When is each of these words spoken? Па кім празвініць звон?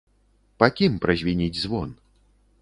Па 0.63 0.69
кім 0.79 0.95
празвініць 1.03 1.61
звон? 1.65 1.93